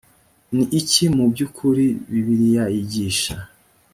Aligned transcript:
ni 0.55 0.65
iki 0.79 1.03
mu 1.15 1.23
by 1.31 1.39
ukuri 1.47 1.85
bibiliya 2.11 2.63
yigisha 2.75 3.35